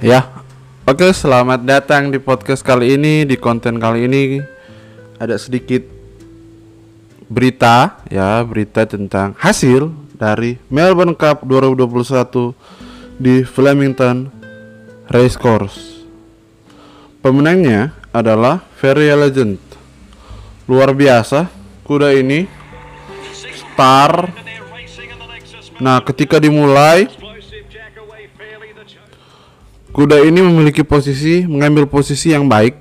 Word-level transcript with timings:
Ya, 0.00 0.32
oke 0.88 1.12
selamat 1.12 1.60
datang 1.60 2.08
di 2.08 2.16
podcast 2.16 2.64
kali 2.64 2.96
ini. 2.96 3.28
Di 3.28 3.36
konten 3.36 3.76
kali 3.76 4.08
ini 4.08 4.40
ada 5.20 5.36
sedikit 5.36 5.84
berita 7.28 8.00
ya 8.08 8.40
Berita 8.40 8.88
tentang 8.88 9.36
hasil 9.36 9.92
dari 10.16 10.56
Melbourne 10.72 11.12
Cup 11.12 11.44
2021 11.44 13.20
di 13.20 13.44
Flemington 13.44 14.32
Racecourse 15.12 16.08
Pemenangnya 17.20 17.92
adalah 18.08 18.64
Very 18.80 19.12
Legend. 19.12 19.60
Luar 20.64 20.96
biasa 20.96 21.52
kuda 21.84 22.16
ini 22.16 22.48
Star. 23.36 24.32
Nah 25.76 26.00
ketika 26.00 26.40
dimulai 26.40 27.19
Kuda 29.90 30.22
ini 30.22 30.38
memiliki 30.38 30.86
posisi 30.86 31.42
mengambil 31.42 31.82
posisi 31.90 32.30
yang 32.30 32.46
baik 32.46 32.78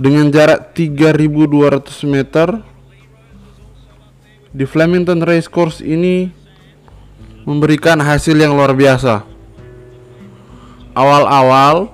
dengan 0.00 0.32
jarak 0.32 0.72
3200 0.72 2.08
meter 2.08 2.64
di 4.56 4.64
Flemington 4.64 5.20
Racecourse 5.20 5.84
ini 5.84 6.32
memberikan 7.44 8.00
hasil 8.00 8.40
yang 8.40 8.56
luar 8.56 8.72
biasa. 8.72 9.20
Awal-awal 10.96 11.92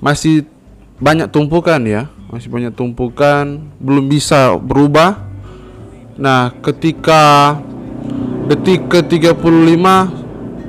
masih 0.00 0.48
banyak 0.96 1.28
tumpukan 1.28 1.84
ya, 1.84 2.08
masih 2.32 2.48
banyak 2.48 2.72
tumpukan, 2.72 3.60
belum 3.76 4.08
bisa 4.08 4.56
berubah. 4.56 5.20
Nah, 6.16 6.48
ketika 6.64 7.54
detik 8.48 8.88
ke-35 8.88 10.25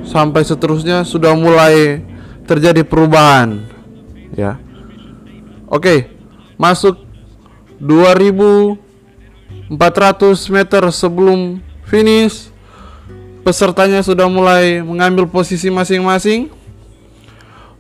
sampai 0.08 0.42
seterusnya 0.48 1.04
sudah 1.04 1.36
mulai 1.36 2.02
terjadi 2.48 2.82
perubahan 2.88 3.60
ya. 4.34 4.56
Oke 5.68 6.08
masuk 6.58 6.98
2400 7.78 9.70
meter 10.50 10.84
sebelum 10.90 11.62
finish. 11.86 12.50
Pesertanya 13.46 14.04
sudah 14.04 14.28
mulai 14.28 14.84
mengambil 14.84 15.24
posisi 15.24 15.72
masing-masing. 15.72 16.52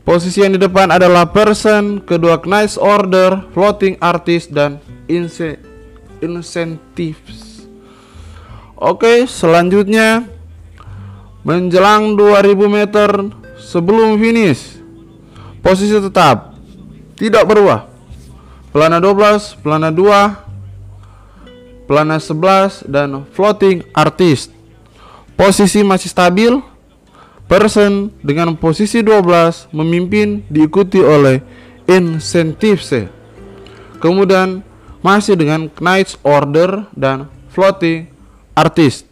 Posisi 0.07 0.39
yang 0.39 0.55
di 0.55 0.59
depan 0.63 0.87
adalah 0.87 1.27
person 1.27 1.99
kedua 1.99 2.39
Knights 2.39 2.79
Order 2.79 3.43
floating 3.51 3.99
artist 3.99 4.55
dan 4.55 4.79
incentives. 6.23 7.67
Oke 8.79 9.27
selanjutnya 9.27 10.36
Menjelang 11.45 12.17
2000 12.17 12.69
meter 12.69 13.09
sebelum 13.61 14.17
finish. 14.17 14.81
Posisi 15.61 15.97
tetap 15.97 16.57
Tidak 17.17 17.43
berubah. 17.45 17.89
Pelana 18.69 19.01
12, 19.01 19.57
pelana 19.61 19.89
2 19.89 20.45
Pelana 21.87 22.19
11 22.19 22.83
dan 22.85 23.23
floating 23.31 23.79
artist. 23.95 24.51
Posisi 25.39 25.81
masih 25.81 26.11
stabil. 26.11 26.53
Person 27.47 28.11
dengan 28.19 28.59
posisi 28.59 28.99
12 28.99 29.71
memimpin 29.71 30.43
diikuti 30.51 30.99
oleh 30.99 31.39
Incentives 31.87 32.91
Kemudian 34.03 34.67
masih 34.99 35.39
dengan 35.39 35.71
Knights 35.79 36.19
Order 36.27 36.91
dan 36.91 37.31
Floating 37.55 38.11
Artist 38.51 39.07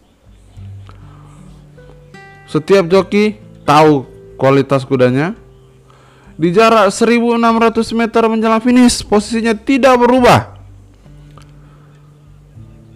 setiap 2.55 2.87
joki 2.87 3.35
tahu 3.67 4.07
kualitas 4.39 4.87
kudanya. 4.87 5.35
Di 6.39 6.55
jarak 6.55 6.87
1600 6.91 7.91
meter 7.91 8.23
menjelang 8.31 8.63
finish, 8.63 9.03
posisinya 9.03 9.51
tidak 9.55 9.99
berubah. 9.99 10.55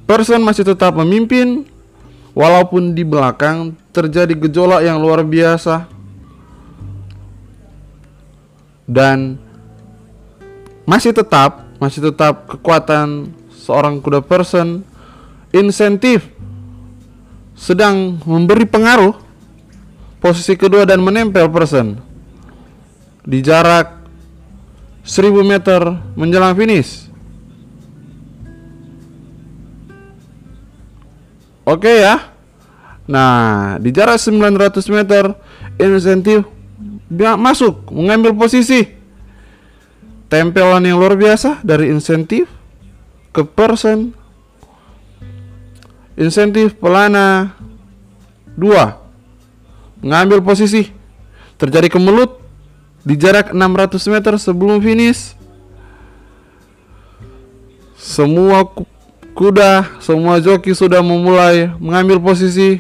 Person 0.07 0.44
masih 0.44 0.63
tetap 0.63 0.95
memimpin 0.95 1.67
walaupun 2.31 2.95
di 2.95 3.03
belakang 3.03 3.75
terjadi 3.91 4.31
gejolak 4.31 4.84
yang 4.84 5.00
luar 5.00 5.23
biasa. 5.23 5.88
Dan 8.89 9.39
masih 10.88 11.13
tetap 11.13 11.67
masih 11.78 12.11
tetap 12.11 12.50
kekuatan 12.50 13.31
seorang 13.53 14.01
kuda 14.01 14.25
person 14.25 14.81
insentif 15.53 16.25
sedang 17.53 18.17
memberi 18.25 18.66
pengaruh 18.66 19.28
posisi 20.19 20.56
kedua 20.59 20.84
dan 20.84 21.00
menempel 21.00 21.47
person 21.47 21.96
di 23.24 23.40
jarak 23.40 24.00
1000 25.07 25.41
meter 25.47 25.81
menjelang 26.13 26.53
finish. 26.53 27.07
Oke 31.63 32.02
ya. 32.03 32.34
Nah, 33.09 33.78
di 33.81 33.90
jarak 33.90 34.22
900 34.22 34.85
meter 34.90 35.34
insentif 35.81 36.46
masuk 37.38 37.90
mengambil 37.90 38.35
posisi. 38.38 38.85
Tempelan 40.29 40.85
yang 40.85 41.02
luar 41.02 41.18
biasa 41.18 41.66
dari 41.66 41.90
insentif 41.90 42.46
ke 43.34 43.41
person. 43.41 44.13
Insentif 46.19 46.78
pelana 46.78 47.58
2 48.53 48.98
mengambil 50.03 50.43
posisi. 50.43 50.91
Terjadi 51.59 51.91
kemelut 51.91 52.39
di 53.03 53.19
jarak 53.19 53.51
600 53.51 54.13
meter 54.13 54.33
sebelum 54.39 54.79
finish. 54.79 55.35
Semua 57.99 58.63
kuda, 59.35 59.99
semua 59.99 60.39
joki 60.39 60.71
sudah 60.71 61.03
memulai 61.03 61.71
mengambil 61.79 62.19
posisi. 62.19 62.79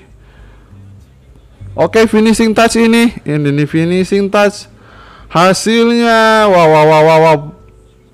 Oke, 1.75 2.07
finishing 2.07 2.51
touch 2.51 2.75
ini. 2.79 3.15
Ini 3.23 3.63
finishing 3.67 4.27
touch. 4.27 4.67
Hasilnya 5.29 6.49
wow 6.49 6.67
wow 6.67 6.85
wow 6.87 7.03
wow. 7.03 7.19
wow. 7.23 7.37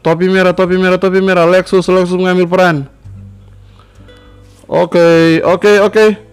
Topi 0.05 0.29
merah, 0.29 0.53
topi 0.53 0.77
merah, 0.77 1.01
topi 1.01 1.17
merah. 1.17 1.49
Lexus, 1.49 1.89
Lexus 1.89 2.13
mengambil 2.13 2.45
peran. 2.45 2.77
Oke, 4.69 5.41
oke, 5.41 5.81
oke. 5.81 6.24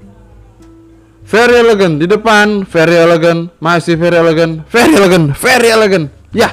Very 1.22 1.54
elegant 1.62 2.02
di 2.02 2.06
depan, 2.10 2.66
very 2.66 2.98
elegant, 2.98 3.54
masih 3.62 3.96
very 3.96 4.18
elegant, 4.18 4.66
very 4.68 4.94
elegant, 4.98 5.26
very 5.38 5.68
elegant. 5.70 6.06
Ya. 6.34 6.52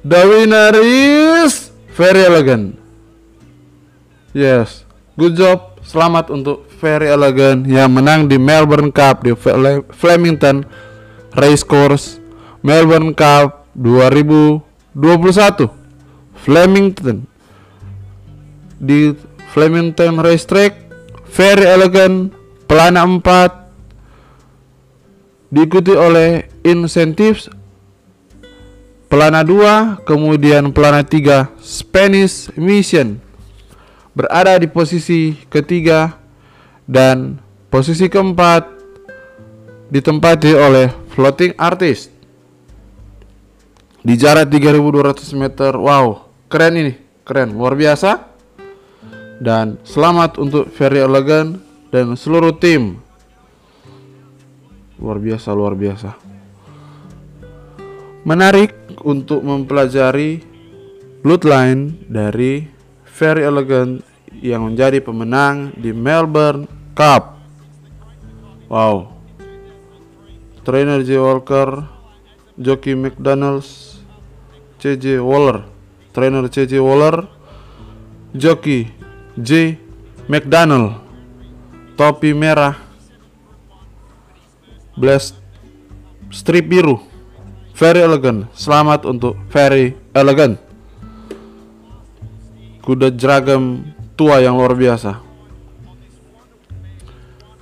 The 0.00 0.20
winner 0.24 0.72
is 0.80 1.74
very 1.92 2.24
elegant. 2.24 2.80
Yes. 4.32 4.88
Good 5.18 5.36
job. 5.36 5.76
Selamat 5.84 6.30
untuk 6.30 6.70
very 6.80 7.10
elegant 7.10 7.66
yang 7.66 7.92
menang 7.92 8.30
di 8.30 8.38
Melbourne 8.38 8.94
Cup 8.94 9.26
di 9.26 9.34
Flemington 9.92 10.64
Racecourse 11.34 12.22
Melbourne 12.64 13.12
Cup 13.12 13.68
2021. 13.76 15.68
Flemington 16.40 17.28
di 18.80 19.12
Flemington 19.52 20.24
Racetrack 20.24 20.72
very 21.28 21.68
elegant 21.68 22.32
Pelana 22.70 23.02
4 23.02 25.50
diikuti 25.50 25.90
oleh 25.90 26.46
insentif 26.62 27.50
pelana 29.10 29.42
2 29.42 30.06
kemudian 30.06 30.70
pelana 30.70 31.02
3 31.02 31.50
Spanish 31.58 32.46
Mission. 32.54 33.18
Berada 34.14 34.54
di 34.54 34.70
posisi 34.70 35.34
ketiga 35.50 36.14
dan 36.86 37.42
posisi 37.74 38.06
keempat 38.06 38.70
ditempati 39.90 40.54
oleh 40.54 40.94
floating 41.10 41.58
artist. 41.58 42.14
Di 43.98 44.14
jarak 44.14 44.46
3200 44.46 45.34
meter. 45.34 45.74
Wow 45.74 46.22
keren 46.46 46.78
ini. 46.78 46.94
Keren 47.26 47.50
luar 47.50 47.74
biasa. 47.74 48.30
Dan 49.42 49.82
selamat 49.82 50.38
untuk 50.38 50.70
Ferry 50.70 51.02
Elegan 51.02 51.69
dan 51.90 52.14
seluruh 52.14 52.54
tim. 52.54 53.02
Luar 54.96 55.18
biasa, 55.18 55.50
luar 55.52 55.74
biasa. 55.74 56.14
Menarik 58.22 58.72
untuk 59.02 59.42
mempelajari 59.42 60.44
bloodline 61.20 62.06
dari 62.06 62.68
Very 63.04 63.42
Elegant 63.44 64.00
yang 64.40 64.70
menjadi 64.70 65.02
pemenang 65.02 65.74
di 65.74 65.90
Melbourne 65.90 66.70
Cup. 66.94 67.36
Wow. 68.70 69.10
Trainer 70.62 71.02
J. 71.02 71.18
Walker, 71.18 71.82
Jockey 72.54 72.94
McDonald's, 72.94 73.98
CJ 74.78 75.18
Waller, 75.24 75.64
trainer 76.12 76.46
CJ 76.46 76.78
Waller, 76.78 77.24
Jockey 78.36 78.92
J. 79.34 79.80
McDonald 80.28 81.09
topi 82.00 82.32
merah. 82.32 82.80
Blast 84.96 85.36
strip 86.32 86.64
biru. 86.64 86.96
Very 87.76 88.00
elegant. 88.00 88.48
Selamat 88.56 89.04
untuk 89.04 89.36
very 89.52 89.92
elegant. 90.16 90.56
Kuda 92.80 93.12
jeragam 93.12 93.84
tua 94.16 94.40
yang 94.40 94.56
luar 94.56 94.72
biasa. 94.72 95.20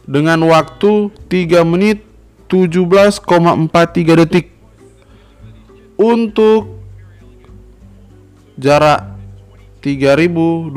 Dengan 0.07 0.39
waktu 0.47 1.11
3 1.27 1.67
menit 1.67 2.07
17,43 2.47 4.23
detik. 4.23 4.55
Untuk 5.99 6.79
jarak 8.55 9.19
3200 9.83 10.71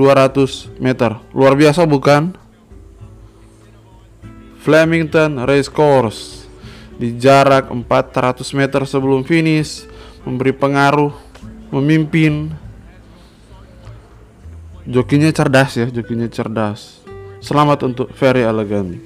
meter. 0.81 1.21
Luar 1.29 1.53
biasa 1.53 1.85
bukan? 1.85 2.40
Flemington 4.61 5.41
Race 5.49 5.73
Course 5.73 6.45
di 7.01 7.17
jarak 7.17 7.73
400 7.73 8.45
meter 8.53 8.85
sebelum 8.85 9.25
finish 9.25 9.89
memberi 10.21 10.53
pengaruh 10.53 11.09
memimpin. 11.73 12.53
Jokinya 14.85 15.29
cerdas 15.33 15.77
ya 15.77 15.89
jokinya 15.89 16.29
cerdas. 16.29 17.01
Selamat 17.41 17.81
untuk 17.89 18.13
Very 18.13 18.45
Elegant 18.45 19.01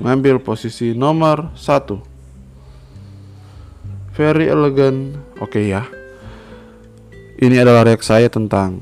mengambil 0.00 0.40
posisi 0.40 0.96
nomor 0.96 1.52
satu. 1.54 2.00
Very 4.16 4.48
Elegant 4.48 5.20
oke 5.44 5.60
okay 5.60 5.64
ya. 5.76 5.84
Ini 7.36 7.60
adalah 7.60 7.84
reaksi 7.84 8.08
saya 8.14 8.28
tentang 8.32 8.80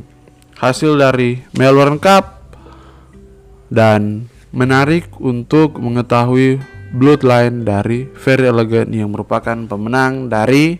hasil 0.62 0.94
dari 0.94 1.42
Melbourne 1.58 1.98
Cup 1.98 2.54
dan 3.72 4.30
menarik 4.52 5.08
untuk 5.16 5.80
mengetahui 5.80 6.60
bloodline 6.92 7.64
dari 7.64 8.04
Very 8.12 8.52
Elegant 8.52 8.92
yang 8.92 9.10
merupakan 9.10 9.56
pemenang 9.64 10.28
dari 10.28 10.76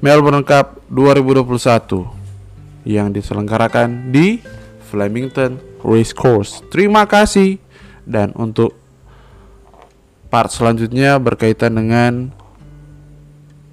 Melbourne 0.00 0.40
Cup 0.40 0.80
2021 0.88 2.88
yang 2.88 3.12
diselenggarakan 3.12 4.08
di 4.08 4.40
Flemington 4.88 5.60
Racecourse. 5.84 6.64
Terima 6.72 7.04
kasih 7.04 7.60
dan 8.08 8.32
untuk 8.34 8.72
part 10.32 10.48
selanjutnya 10.48 11.20
berkaitan 11.20 11.76
dengan 11.76 12.32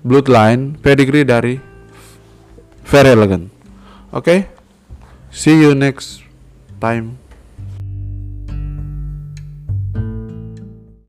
bloodline 0.04 0.76
pedigree 0.84 1.24
dari 1.24 1.56
Very 2.84 3.16
Elegant. 3.16 3.48
Oke. 4.12 4.24
Okay? 4.24 4.40
See 5.32 5.60
you 5.60 5.76
next 5.76 6.24
time. 6.80 7.27